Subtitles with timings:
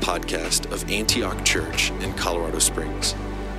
[0.00, 3.14] podcast of Antioch Church in Colorado Springs.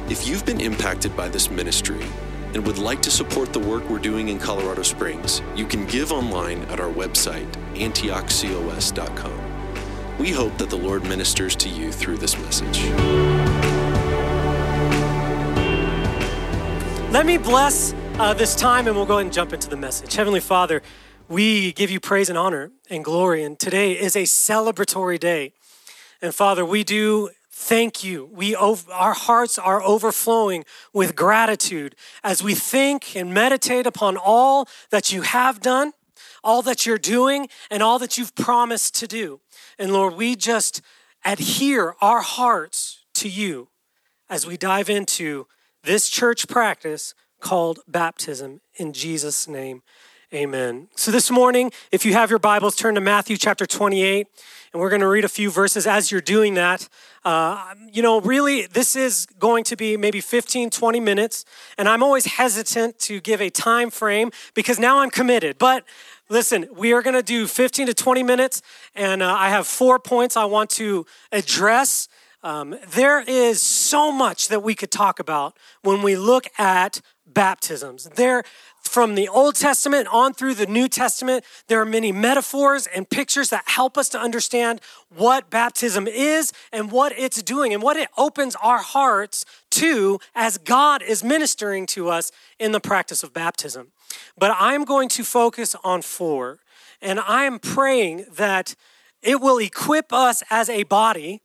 [0.10, 2.04] If you've been impacted by this ministry
[2.54, 6.12] and would like to support the work we're doing in Colorado Springs, you can give
[6.12, 10.18] online at our website, antiochcos.com.
[10.18, 12.84] We hope that the Lord ministers to you through this message.
[17.12, 20.16] Let me bless uh, this time and we'll go ahead and jump into the message.
[20.16, 20.82] Heavenly Father,
[21.28, 25.54] we give you praise and honor and glory, and today is a celebratory day.
[26.22, 28.30] And Father, we do thank you.
[28.32, 35.12] We our hearts are overflowing with gratitude as we think and meditate upon all that
[35.12, 35.94] you have done,
[36.44, 39.40] all that you're doing, and all that you've promised to do.
[39.78, 40.82] And Lord, we just
[41.26, 43.70] adhere our hearts to you
[44.30, 45.48] as we dive into
[45.84, 49.82] this church practice called baptism in Jesus' name.
[50.34, 50.88] Amen.
[50.96, 54.28] So this morning, if you have your Bibles, turn to Matthew chapter 28,
[54.72, 56.88] and we're going to read a few verses as you're doing that.
[57.26, 61.44] Uh, you know, really, this is going to be maybe 15, 20 minutes,
[61.78, 65.58] and I'm always hesitant to give a time frame because now I'm committed.
[65.58, 65.84] But
[66.30, 68.62] listen, we are going to do 15 to 20 minutes,
[68.96, 72.08] and uh, I have four points I want to address
[72.44, 77.02] um, there is so much that we could talk about when we look at
[77.34, 78.10] baptisms.
[78.16, 78.44] There,
[78.82, 83.50] from the Old Testament on through the New Testament, there are many metaphors and pictures
[83.50, 88.10] that help us to understand what baptism is and what it's doing and what it
[88.18, 93.92] opens our hearts to as God is ministering to us in the practice of baptism.
[94.38, 96.60] But I'm going to focus on four,
[97.02, 98.76] and I'm praying that
[99.22, 101.42] it will equip us as a body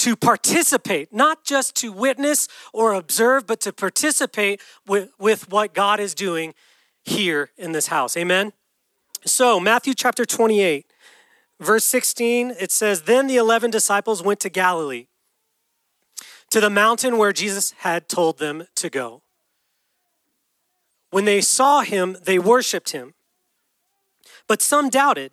[0.00, 6.00] to participate, not just to witness or observe, but to participate with, with what God
[6.00, 6.54] is doing
[7.02, 8.16] here in this house.
[8.16, 8.54] Amen?
[9.26, 10.86] So, Matthew chapter 28,
[11.60, 15.08] verse 16, it says, Then the 11 disciples went to Galilee,
[16.48, 19.20] to the mountain where Jesus had told them to go.
[21.10, 23.12] When they saw him, they worshiped him.
[24.46, 25.32] But some doubted.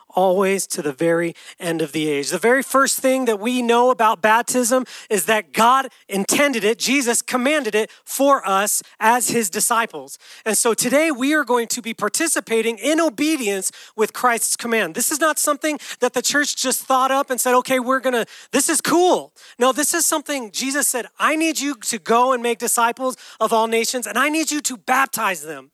[0.15, 2.29] always to the very end of the age.
[2.29, 7.21] The very first thing that we know about baptism is that God intended it, Jesus
[7.21, 10.17] commanded it for us as his disciples.
[10.45, 14.95] And so today we are going to be participating in obedience with Christ's command.
[14.95, 18.25] This is not something that the church just thought up and said, okay, we're gonna,
[18.51, 19.33] this is cool.
[19.59, 23.53] No, this is something Jesus said, I need you to go and make disciples of
[23.53, 25.71] all nations, and I need you to baptize them.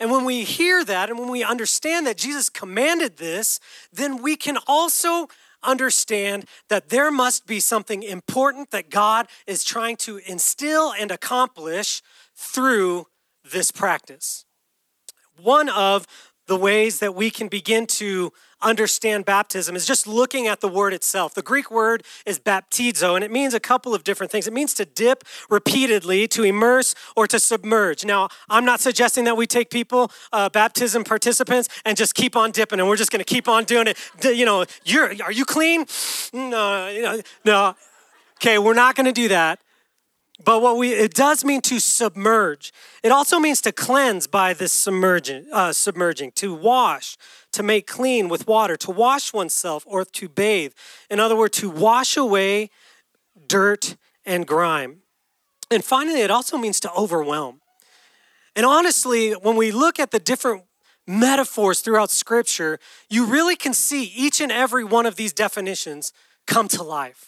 [0.00, 3.58] And when we hear that and when we understand that Jesus commanded this,
[3.92, 5.28] then we can also
[5.62, 12.00] understand that there must be something important that God is trying to instill and accomplish
[12.34, 13.06] through
[13.44, 14.44] this practice.
[15.40, 16.06] One of
[16.48, 20.92] the ways that we can begin to understand baptism is just looking at the word
[20.92, 21.34] itself.
[21.34, 24.48] The Greek word is baptizo, and it means a couple of different things.
[24.48, 28.04] It means to dip repeatedly, to immerse, or to submerge.
[28.04, 32.50] Now, I'm not suggesting that we take people, uh, baptism participants, and just keep on
[32.50, 33.98] dipping, and we're just going to keep on doing it.
[34.24, 35.84] You know, you're are you clean?
[36.32, 37.76] No, you know, no.
[38.38, 39.60] Okay, we're not going to do that.
[40.42, 42.72] But what we it does mean to submerge.
[43.02, 47.16] It also means to cleanse by this submerging, uh, submerging, to wash,
[47.52, 50.72] to make clean with water, to wash oneself or to bathe.
[51.10, 52.70] In other words, to wash away
[53.46, 54.98] dirt and grime.
[55.70, 57.60] And finally, it also means to overwhelm.
[58.54, 60.64] And honestly, when we look at the different
[61.06, 62.78] metaphors throughout Scripture,
[63.08, 66.12] you really can see each and every one of these definitions
[66.46, 67.27] come to life.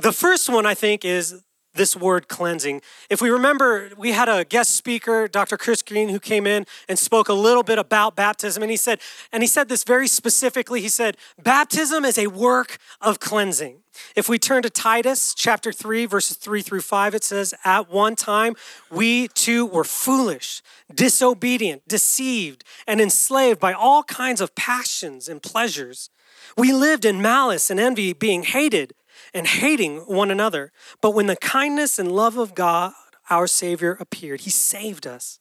[0.00, 1.42] The first one, I think, is
[1.74, 2.80] this word cleansing.
[3.10, 5.58] If we remember, we had a guest speaker, Dr.
[5.58, 8.62] Chris Green, who came in and spoke a little bit about baptism.
[8.62, 8.98] And he said,
[9.30, 10.80] and he said this very specifically.
[10.80, 13.82] He said, baptism is a work of cleansing.
[14.16, 18.16] If we turn to Titus chapter 3, verses 3 through 5, it says, At one
[18.16, 18.54] time
[18.90, 26.08] we too were foolish, disobedient, deceived, and enslaved by all kinds of passions and pleasures.
[26.56, 28.94] We lived in malice and envy, being hated
[29.32, 30.72] and hating one another.
[31.00, 32.92] But when the kindness and love of God,
[33.28, 35.38] our Savior, appeared, He saved us.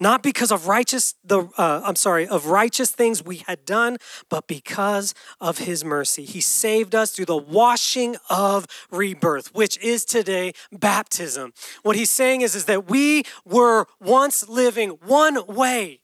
[0.00, 3.98] Not because of righteous, the uh, I'm sorry, of righteous things we had done,
[4.28, 6.24] but because of His mercy.
[6.24, 11.52] He saved us through the washing of rebirth, which is today baptism.
[11.82, 16.00] What He's saying is, is that we were once living one way.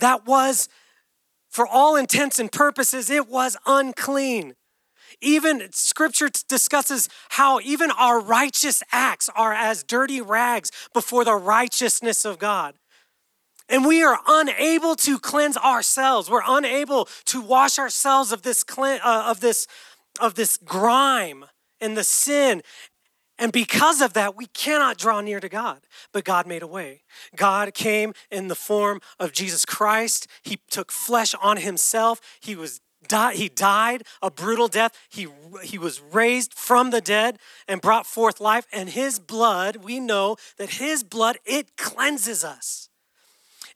[0.00, 0.68] That was
[1.54, 4.54] for all intents and purposes, it was unclean.
[5.20, 12.24] Even scripture discusses how even our righteous acts are as dirty rags before the righteousness
[12.24, 12.74] of God.
[13.68, 16.30] And we are unable to cleanse ourselves.
[16.30, 19.66] We're unable to wash ourselves of this, uh, of this,
[20.20, 21.46] of this grime
[21.80, 22.62] and the sin.
[23.38, 25.80] And because of that, we cannot draw near to God.
[26.12, 27.02] But God made a way.
[27.34, 30.28] God came in the form of Jesus Christ.
[30.42, 32.20] He took flesh on himself.
[32.40, 32.80] He was
[33.34, 34.92] he died a brutal death.
[35.08, 35.28] He,
[35.62, 38.66] he was raised from the dead and brought forth life.
[38.72, 42.88] And his blood, we know that his blood, it cleanses us.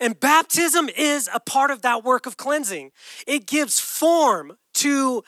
[0.00, 2.92] And baptism is a part of that work of cleansing.
[3.26, 5.24] It gives form to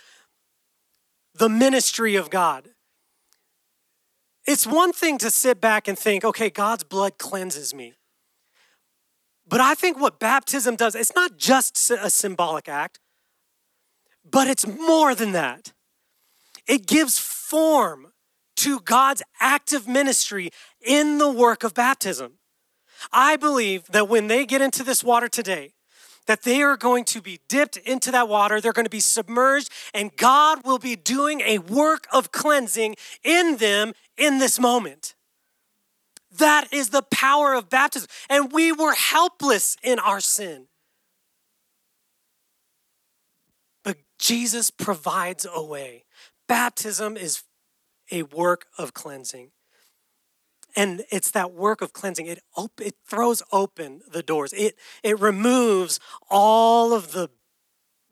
[1.34, 2.68] the ministry of God.
[4.46, 7.94] It's one thing to sit back and think, okay, God's blood cleanses me.
[9.46, 13.00] But I think what baptism does, it's not just a symbolic act.
[14.30, 15.72] But it's more than that.
[16.66, 18.12] It gives form
[18.56, 20.50] to God's active ministry
[20.80, 22.34] in the work of baptism.
[23.12, 25.72] I believe that when they get into this water today,
[26.26, 29.70] that they are going to be dipped into that water, they're going to be submerged,
[29.94, 35.14] and God will be doing a work of cleansing in them in this moment.
[36.30, 38.08] That is the power of baptism.
[38.28, 40.66] And we were helpless in our sin.
[44.20, 46.04] Jesus provides a way.
[46.46, 47.42] Baptism is
[48.12, 49.50] a work of cleansing.
[50.76, 52.26] And it's that work of cleansing.
[52.26, 54.52] It, op- it throws open the doors.
[54.52, 57.30] It, it removes all of the,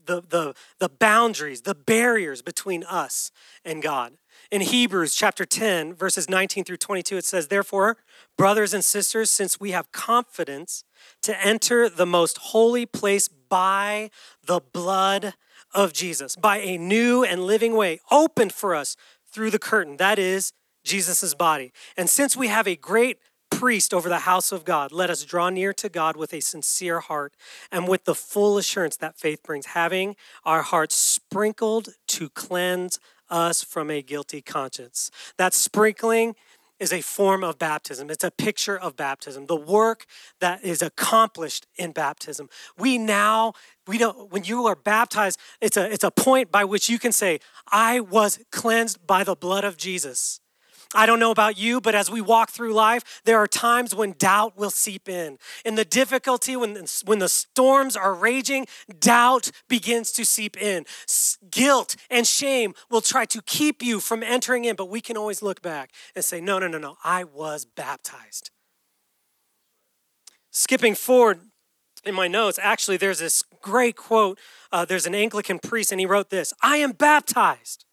[0.05, 3.31] the, the, the boundaries, the barriers between us
[3.65, 4.15] and God.
[4.51, 7.99] In Hebrews chapter 10, verses 19 through 22, it says, Therefore,
[8.37, 10.85] brothers and sisters, since we have confidence
[11.23, 14.11] to enter the most holy place by
[14.45, 15.35] the blood
[15.75, 18.97] of Jesus by a new and living way opened for us
[19.31, 19.97] through the curtain.
[19.97, 20.53] That is
[20.85, 21.73] Jesus' body.
[21.97, 23.19] And since we have a great
[23.51, 27.01] priest over the house of God, let us draw near to God with a sincere
[27.01, 27.35] heart
[27.73, 32.99] and with the full assurance that faith brings, having our hearts sprinkled to cleanse
[33.31, 35.11] us from a guilty conscience.
[35.37, 36.35] That sprinkling
[36.79, 38.11] is a form of baptism.
[38.11, 40.07] It's a picture of baptism, the work
[40.41, 42.49] that is accomplished in baptism.
[42.79, 43.55] We now,
[43.87, 47.13] we don't, when you are baptized, it's a, it's a point by which you can
[47.13, 47.41] say,
[47.71, 50.41] I was cleansed by the blood of Jesus.
[50.95, 54.13] I don't know about you, but as we walk through life, there are times when
[54.13, 55.39] doubt will seep in.
[55.65, 58.67] In the difficulty, when, when the storms are raging,
[58.99, 60.87] doubt begins to seep in.
[61.51, 65.43] Guilt and shame will try to keep you from entering in, but we can always
[65.43, 68.51] look back and say, no, no, no, no, I was baptized.
[70.51, 71.41] Skipping forward
[72.03, 74.39] in my notes, actually, there's this great quote.
[74.73, 77.85] Uh, there's an Anglican priest, and he wrote this I am baptized.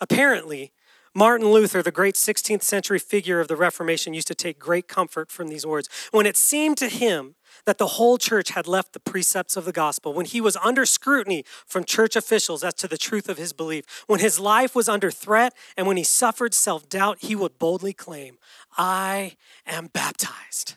[0.00, 0.72] Apparently,
[1.14, 5.30] Martin Luther, the great 16th century figure of the Reformation, used to take great comfort
[5.30, 5.88] from these words.
[6.10, 7.34] When it seemed to him
[7.64, 10.86] that the whole church had left the precepts of the gospel, when he was under
[10.86, 14.88] scrutiny from church officials as to the truth of his belief, when his life was
[14.88, 18.38] under threat, and when he suffered self doubt, he would boldly claim,
[18.76, 20.76] I am baptized.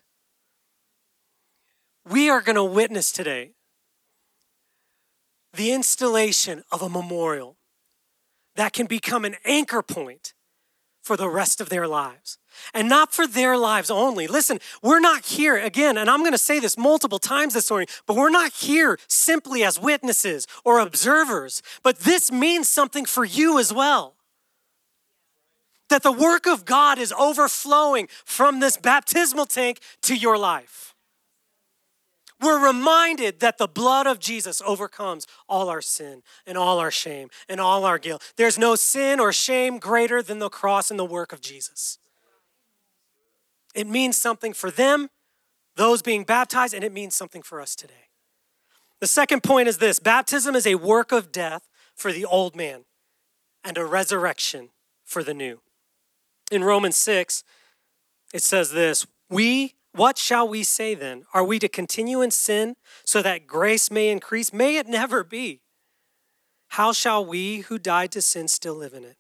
[2.10, 3.52] We are going to witness today
[5.54, 7.58] the installation of a memorial
[8.56, 10.34] that can become an anchor point
[11.02, 12.38] for the rest of their lives.
[12.74, 14.28] And not for their lives only.
[14.28, 17.88] Listen, we're not here, again, and I'm going to say this multiple times this morning,
[18.06, 23.58] but we're not here simply as witnesses or observers, but this means something for you
[23.58, 24.16] as well.
[25.90, 30.91] That the work of God is overflowing from this baptismal tank to your life
[32.42, 37.30] we're reminded that the blood of Jesus overcomes all our sin and all our shame
[37.48, 38.34] and all our guilt.
[38.36, 42.00] There's no sin or shame greater than the cross and the work of Jesus.
[43.74, 45.10] It means something for them,
[45.76, 48.10] those being baptized, and it means something for us today.
[49.00, 52.86] The second point is this baptism is a work of death for the old man
[53.64, 54.70] and a resurrection
[55.04, 55.62] for the new.
[56.52, 57.44] In Romans 6,
[58.34, 61.26] it says this We what shall we say then?
[61.34, 64.54] Are we to continue in sin so that grace may increase?
[64.54, 65.62] May it never be.
[66.70, 69.18] How shall we who died to sin still live in it?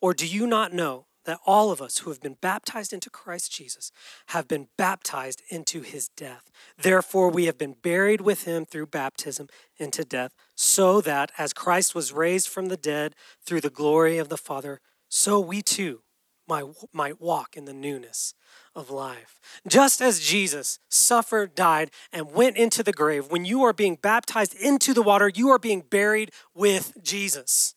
[0.00, 3.52] Or do you not know that all of us who have been baptized into Christ
[3.52, 3.92] Jesus
[4.26, 6.50] have been baptized into his death?
[6.76, 11.94] Therefore, we have been buried with him through baptism into death, so that as Christ
[11.94, 13.14] was raised from the dead
[13.46, 16.02] through the glory of the Father, so we too
[16.48, 18.34] might, walk in the newness
[18.74, 19.38] of life.
[19.66, 24.54] Just as Jesus suffered, died, and went into the grave, when you are being baptized
[24.54, 27.74] into the water, you are being buried with Jesus.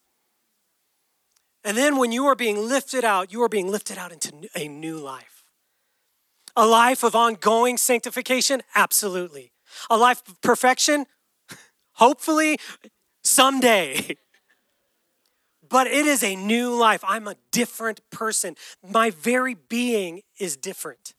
[1.63, 4.67] And then when you are being lifted out, you are being lifted out into a
[4.67, 5.43] new life.
[6.55, 8.61] A life of ongoing sanctification?
[8.75, 9.51] Absolutely.
[9.89, 11.05] A life of perfection?
[11.93, 12.57] Hopefully,
[13.23, 14.15] someday.
[15.69, 17.03] But it is a new life.
[17.07, 18.55] I'm a different person.
[18.87, 21.13] My very being is different.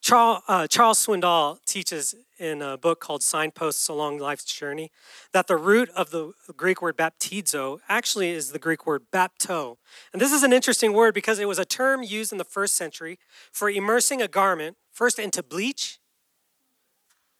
[0.00, 4.90] Charles, uh, Charles Swindoll teaches in a book called Signposts Along Life's Journey
[5.32, 9.76] that the root of the Greek word baptizo actually is the Greek word bapto.
[10.12, 12.76] And this is an interesting word because it was a term used in the first
[12.76, 13.18] century
[13.52, 15.98] for immersing a garment first into bleach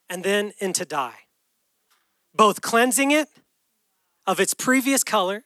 [0.09, 1.19] and then into dye,
[2.35, 3.29] both cleansing it
[4.25, 5.43] of its previous color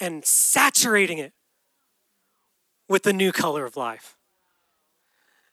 [0.00, 1.32] and saturating it
[2.88, 4.16] with the new color of life.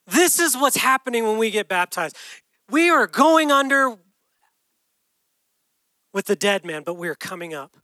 [0.06, 2.18] This is what's happening when we get baptized.
[2.70, 3.98] We are going under
[6.14, 7.78] with the dead man, but we are coming up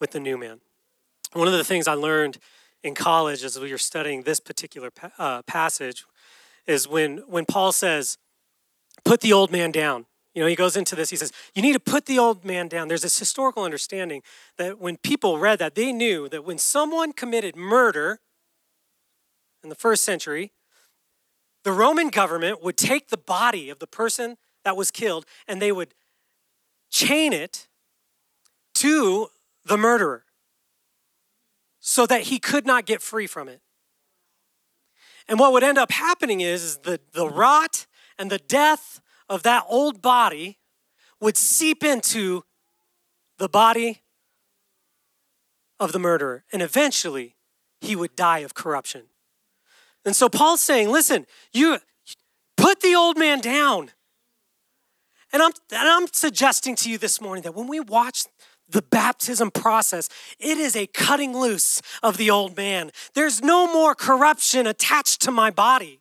[0.00, 0.60] with the new man.
[1.32, 2.38] One of the things I learned
[2.82, 6.04] in college as we were studying this particular uh, passage
[6.66, 8.18] is when, when Paul says,
[9.04, 10.06] put the old man down.
[10.38, 12.68] You know, he goes into this, he says, You need to put the old man
[12.68, 12.86] down.
[12.86, 14.22] There's this historical understanding
[14.56, 18.20] that when people read that, they knew that when someone committed murder
[19.64, 20.52] in the first century,
[21.64, 25.72] the Roman government would take the body of the person that was killed and they
[25.72, 25.92] would
[26.88, 27.66] chain it
[28.74, 29.30] to
[29.64, 30.22] the murderer
[31.80, 33.60] so that he could not get free from it.
[35.26, 37.88] And what would end up happening is, is the, the rot
[38.20, 40.58] and the death of that old body
[41.20, 42.44] would seep into
[43.38, 44.02] the body
[45.80, 46.44] of the murderer.
[46.52, 47.36] And eventually,
[47.80, 49.04] he would die of corruption.
[50.04, 51.78] And so Paul's saying, listen, you
[52.56, 53.90] put the old man down.
[55.32, 58.24] And I'm, and I'm suggesting to you this morning that when we watch
[58.68, 60.08] the baptism process,
[60.38, 62.90] it is a cutting loose of the old man.
[63.14, 66.00] There's no more corruption attached to my body.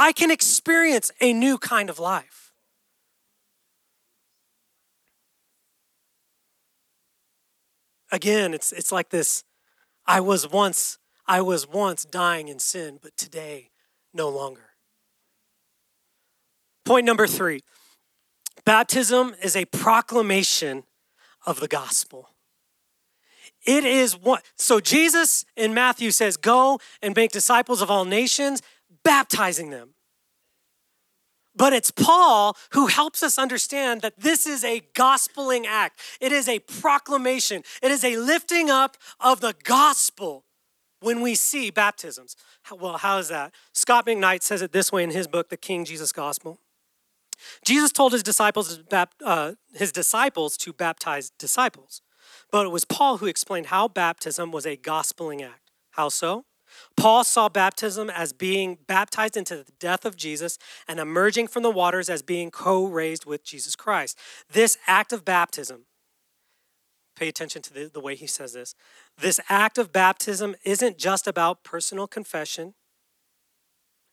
[0.00, 2.52] I can experience a new kind of life.
[8.10, 9.44] Again, it's, it's like this
[10.06, 13.70] I was once I was once dying in sin, but today
[14.14, 14.70] no longer.
[16.86, 17.60] Point number 3.
[18.64, 20.84] Baptism is a proclamation
[21.46, 22.30] of the gospel.
[23.66, 28.62] It is what so Jesus in Matthew says, Go and make disciples of all nations,
[29.04, 29.94] baptizing them.
[31.54, 36.00] But it's Paul who helps us understand that this is a gospeling act.
[36.20, 37.62] It is a proclamation.
[37.82, 40.44] It is a lifting up of the gospel
[41.00, 42.36] when we see baptisms.
[42.70, 43.52] Well, how is that?
[43.72, 46.60] Scot McKnight says it this way in his book, The King Jesus Gospel.
[47.64, 48.80] Jesus told his disciples,
[49.24, 52.02] uh, his disciples to baptize disciples,
[52.52, 55.70] but it was Paul who explained how baptism was a gospeling act.
[55.92, 56.44] How so?
[56.96, 61.70] Paul saw baptism as being baptized into the death of Jesus and emerging from the
[61.70, 64.18] waters as being co raised with Jesus Christ.
[64.50, 65.86] This act of baptism,
[67.16, 68.74] pay attention to the, the, way he says this.
[69.18, 72.74] This act of baptism isn't just about personal confession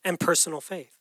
[0.03, 0.97] and personal faith.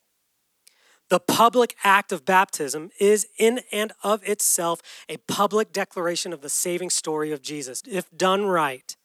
[1.08, 6.48] The public act of baptism is in and of itself a public declaration of the
[6.48, 7.82] saving story of Jesus.
[7.86, 8.96] If done right,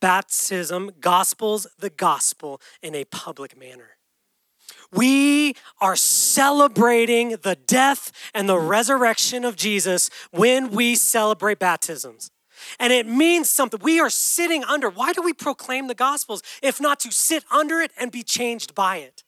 [0.00, 3.96] baptism gospels the gospel in a public manner.
[4.92, 12.30] We are celebrating the death and the resurrection of Jesus when we celebrate baptisms.
[12.78, 13.80] And it means something.
[13.82, 14.90] We are sitting under.
[14.90, 18.74] Why do we proclaim the gospels if not to sit under it and be changed
[18.74, 19.24] by it?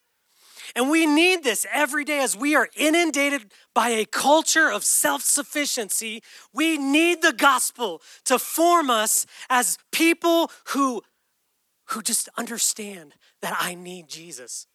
[0.74, 5.22] And we need this every day as we are inundated by a culture of self
[5.22, 6.22] sufficiency.
[6.52, 11.02] We need the gospel to form us as people who,
[11.86, 14.66] who just understand that I need Jesus.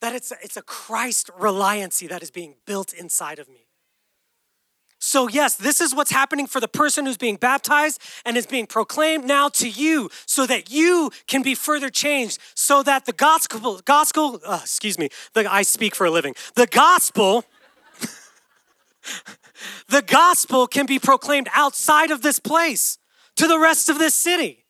[0.00, 3.66] That it's it's a Christ reliancy that is being built inside of me.
[5.04, 8.68] So, yes, this is what's happening for the person who's being baptized and is being
[8.68, 13.80] proclaimed now to you so that you can be further changed, so that the gospel,
[13.84, 17.44] gospel, uh, excuse me, the, I speak for a living, the gospel,
[19.88, 22.98] the gospel can be proclaimed outside of this place
[23.34, 24.66] to the rest of this city.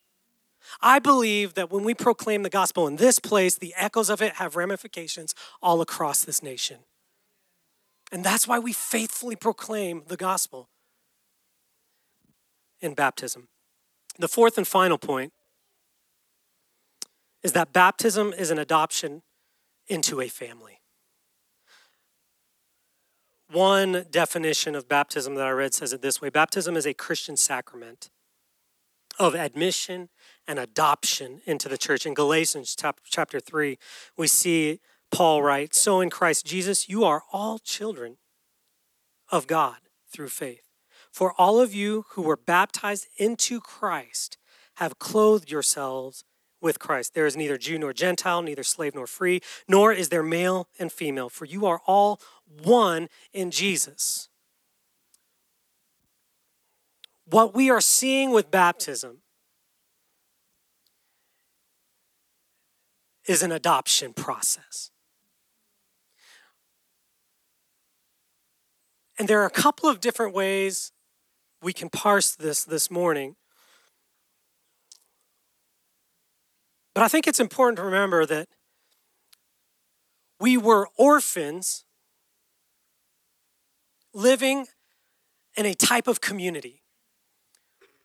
[0.80, 4.36] I believe that when we proclaim the gospel in this place, the echoes of it
[4.36, 6.78] have ramifications all across this nation.
[8.12, 10.68] And that's why we faithfully proclaim the gospel
[12.82, 13.48] in baptism.
[14.18, 15.32] The fourth and final point
[17.42, 19.22] is that baptism is an adoption
[19.88, 20.80] into a family.
[23.50, 27.36] One definition of baptism that I read says it this way Baptism is a Christian
[27.36, 28.10] sacrament
[29.18, 30.08] of admission
[30.46, 32.06] and adoption into the church.
[32.06, 33.78] In Galatians chapter 3,
[34.16, 34.80] we see
[35.12, 38.16] Paul writes, So in Christ Jesus, you are all children
[39.30, 39.76] of God
[40.10, 40.62] through faith.
[41.10, 44.38] For all of you who were baptized into Christ
[44.76, 46.24] have clothed yourselves
[46.62, 47.14] with Christ.
[47.14, 50.90] There is neither Jew nor Gentile, neither slave nor free, nor is there male and
[50.90, 52.18] female, for you are all
[52.62, 54.28] one in Jesus.
[57.26, 59.18] What we are seeing with baptism
[63.26, 64.91] is an adoption process.
[69.22, 70.90] And there are a couple of different ways
[71.62, 73.36] we can parse this this morning.
[76.92, 78.48] But I think it's important to remember that
[80.40, 81.84] we were orphans
[84.12, 84.66] living
[85.56, 86.82] in a type of community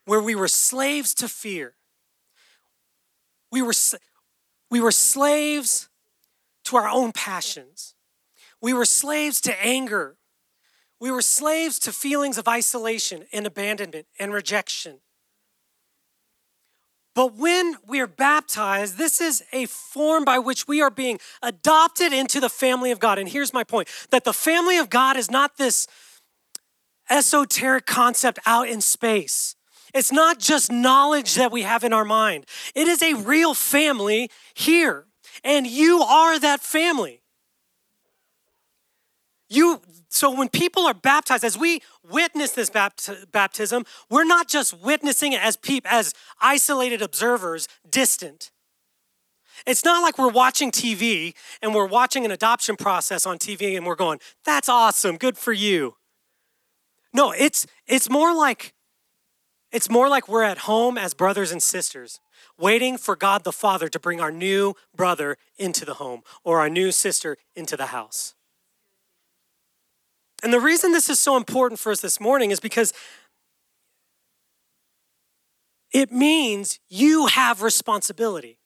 [0.06, 1.78] where we were slaves to fear.
[3.52, 3.74] We were,
[4.70, 5.90] we were slaves
[6.66, 7.96] to our own passions.
[8.62, 10.17] We were slaves to anger.
[11.00, 15.00] We were slaves to feelings of isolation and abandonment and rejection.
[17.18, 22.13] But when we are baptized, this is a form by which we are being adopted
[22.13, 23.18] into the family of God.
[23.18, 25.88] And here's my point that the family of God is not this
[27.10, 29.56] esoteric concept out in space.
[29.96, 34.30] It's not just knowledge that we have in our mind, it is a real family
[34.54, 35.06] here.
[35.44, 37.22] And you are that family.
[39.50, 44.74] You so when people are baptized, as we witness this bapt- baptism, we're not just
[44.74, 48.51] witnessing it as peop- as isolated observers, distant.
[49.66, 53.86] It's not like we're watching TV and we're watching an adoption process on TV and
[53.86, 55.98] we're going, "That's awesome, good for you."
[57.14, 58.74] No, it's it's more like
[59.72, 62.20] it's more like we're at home as brothers and sisters,
[62.57, 66.70] waiting for God the Father to bring our new brother into the home or our
[66.70, 68.33] new sister into the house.
[70.44, 72.94] And the reason this is so important for us this morning is because
[75.92, 78.60] it means you have responsibility.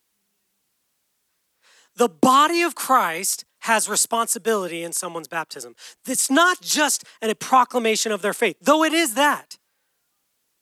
[1.95, 5.75] The body of Christ has responsibility in someone's baptism.
[6.07, 9.57] It's not just a proclamation of their faith, though it is that.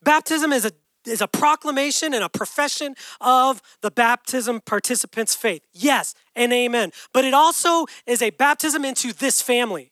[0.04, 0.72] Baptism is a
[1.06, 5.65] is a proclamation and a profession of the baptism participant's faith.
[5.74, 6.91] Yes, and amen.
[7.13, 9.91] But it also is a baptism into this family.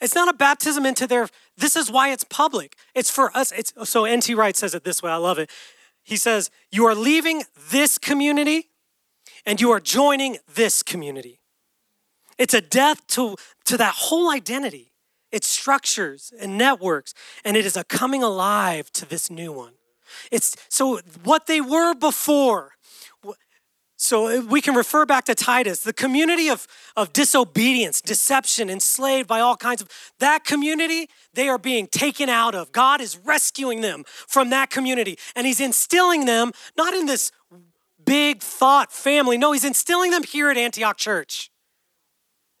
[0.00, 2.76] It's not a baptism into their, this is why it's public.
[2.94, 3.52] It's for us.
[3.52, 4.34] It's so N.T.
[4.34, 5.10] Wright says it this way.
[5.10, 5.50] I love it.
[6.02, 8.68] He says, You are leaving this community
[9.46, 11.40] and you are joining this community.
[12.38, 13.36] It's a death to,
[13.66, 14.92] to that whole identity,
[15.30, 17.12] its structures and networks,
[17.44, 19.74] and it is a coming alive to this new one.
[20.30, 22.72] It's so what they were before
[24.02, 29.28] so uh, we can refer back to Titus, the community of, of disobedience, deception, enslaved
[29.28, 29.88] by all kinds of
[30.20, 32.72] that community, they are being taken out of.
[32.72, 35.18] God is rescuing them from that community.
[35.36, 37.30] And He's instilling them not in this
[38.02, 39.36] big thought family.
[39.36, 41.50] No, He's instilling them here at Antioch Church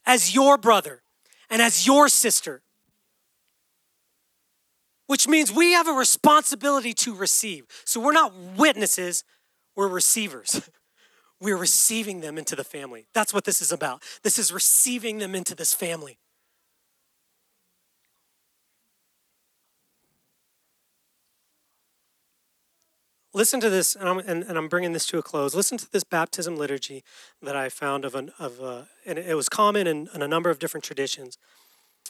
[0.04, 1.00] as your brother
[1.48, 2.60] and as your sister.
[5.06, 7.64] Which means we have a responsibility to receive.
[7.86, 9.24] So we're not witnesses,
[9.74, 10.68] we're receivers.
[11.40, 13.06] we're receiving them into the family.
[13.14, 14.02] That's what this is about.
[14.22, 16.18] This is receiving them into this family.
[23.32, 25.54] Listen to this, and I'm, and, and I'm, bringing this to a close.
[25.54, 27.04] Listen to this baptism liturgy
[27.40, 30.50] that I found of, an, of a, and it was common in, in a number
[30.50, 31.38] of different traditions.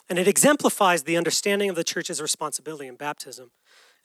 [0.09, 3.51] And it exemplifies the understanding of the church's responsibility in baptism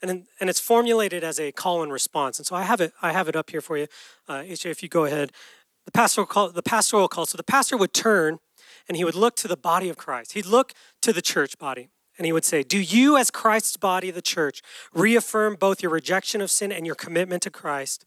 [0.01, 2.37] and, and it's formulated as a call and response.
[2.37, 3.87] And so I have it, I have it up here for you.
[4.27, 5.31] Uh, if you go ahead.
[5.85, 7.25] The pastoral call, the pastoral call.
[7.25, 8.39] So the pastor would turn
[8.87, 10.33] and he would look to the body of Christ.
[10.33, 14.11] He'd look to the church body and he would say, Do you, as Christ's body,
[14.11, 14.61] the church,
[14.93, 18.05] reaffirm both your rejection of sin and your commitment to Christ?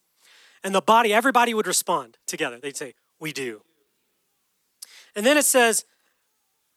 [0.63, 2.59] And the body, everybody would respond together.
[2.61, 3.63] They'd say, We do.
[5.17, 5.85] And then it says,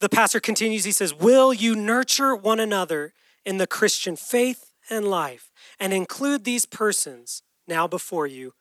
[0.04, 3.13] the pastor continues, he says, Will you nurture one another
[3.45, 8.54] in the Christian faith and life, and include these persons now before you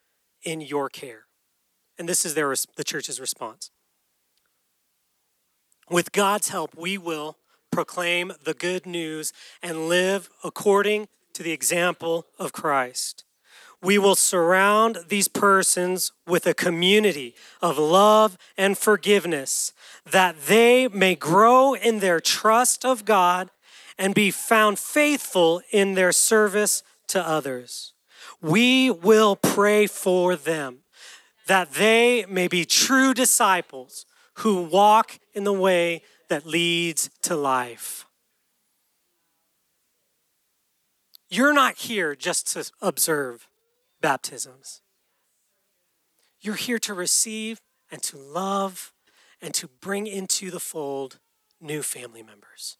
[0.42, 1.24] in your care.
[1.98, 3.70] And this is their, the church's response.
[5.90, 7.37] With God's help, we will
[7.70, 9.32] proclaim the good news
[9.62, 13.24] and live according to the example of Christ.
[13.82, 19.72] we will surround these persons with a community of love and forgiveness
[20.08, 23.50] that they may grow in their trust of God
[23.98, 27.92] and be found faithful in their service to others.
[28.40, 30.78] We will pray for them
[31.46, 34.07] that they may be true disciples
[34.38, 38.07] who walk in the way that leads to life.
[41.28, 43.48] You're not here just to observe
[44.00, 44.83] baptisms.
[46.40, 48.92] You're here to receive and to love
[49.40, 51.18] and to bring into the fold
[51.61, 52.76] new family members.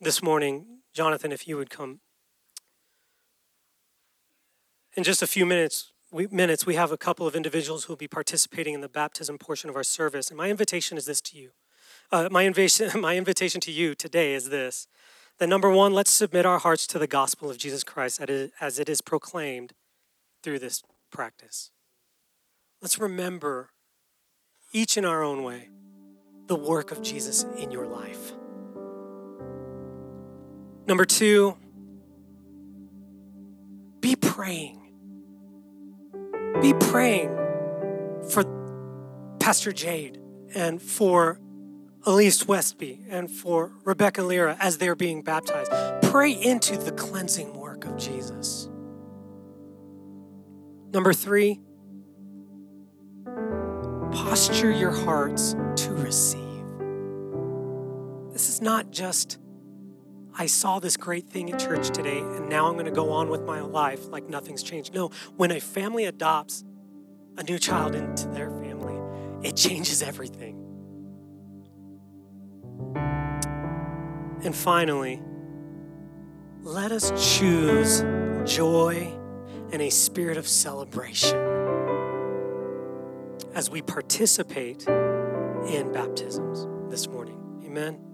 [0.00, 1.98] This morning, Jonathan, if you would come.
[4.96, 7.98] In just a few minutes, we, minutes, we have a couple of individuals who will
[7.98, 10.28] be participating in the baptism portion of our service.
[10.28, 11.50] And my invitation is this to you.
[12.12, 14.86] Uh, my, invitation, my invitation to you today is this
[15.38, 18.20] that number one, let's submit our hearts to the gospel of Jesus Christ
[18.60, 19.72] as it is proclaimed
[20.42, 21.70] through this practice.
[22.80, 23.70] Let's remember,
[24.72, 25.70] each in our own way,
[26.46, 28.32] the work of Jesus in your life.
[30.88, 31.54] Number two,
[34.00, 34.80] be praying.
[36.62, 37.28] Be praying
[38.30, 38.42] for
[39.38, 40.18] Pastor Jade
[40.54, 41.38] and for
[42.06, 45.70] Elise Westby and for Rebecca Lira as they're being baptized.
[46.10, 48.70] Pray into the cleansing work of Jesus.
[50.94, 51.60] Number three,
[54.10, 56.42] posture your hearts to receive.
[58.32, 59.38] This is not just,
[60.40, 63.28] I saw this great thing at church today and now I'm going to go on
[63.28, 64.94] with my life like nothing's changed.
[64.94, 66.62] No, when a family adopts
[67.36, 68.96] a new child into their family,
[69.42, 70.54] it changes everything.
[74.44, 75.20] And finally,
[76.62, 78.04] let us choose
[78.44, 79.12] joy
[79.72, 81.36] and a spirit of celebration
[83.54, 87.62] as we participate in baptisms this morning.
[87.64, 88.07] Amen.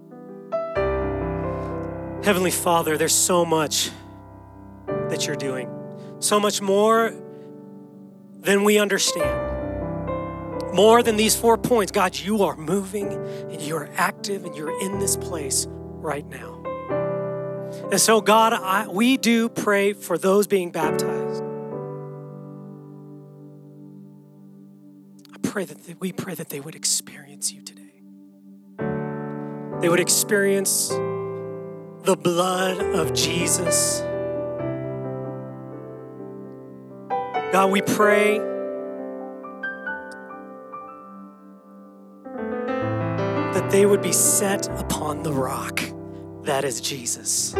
[2.25, 3.91] Heavenly Father, there's so much
[4.87, 5.69] that you're doing,
[6.17, 7.13] so much more
[8.39, 10.73] than we understand.
[10.73, 14.97] More than these four points, God, you are moving and you're active and you're in
[14.97, 16.63] this place right now.
[17.91, 21.43] And so, God, I, we do pray for those being baptized.
[25.31, 28.01] I pray that they, we pray that they would experience you today.
[29.79, 30.91] They would experience
[32.05, 34.01] the blood of Jesus.
[37.51, 38.37] God, we pray
[43.53, 45.81] that they would be set upon the rock
[46.43, 47.55] that is Jesus.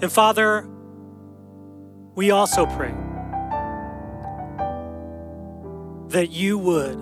[0.00, 0.66] And Father,
[2.14, 2.94] we also pray
[6.08, 6.98] that you would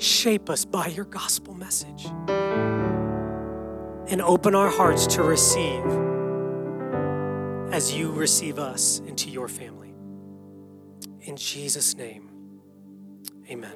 [0.00, 2.06] shape us by your gospel message
[4.08, 5.84] and open our hearts to receive
[7.72, 9.94] as you receive us into your family.
[11.22, 12.30] In Jesus' name,
[13.50, 13.72] amen.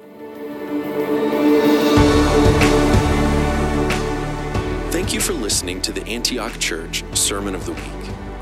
[4.91, 7.83] Thank you for listening to the Antioch Church Sermon of the Week.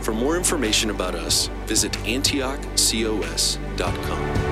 [0.02, 4.47] For more information about us, visit antiochcos.com.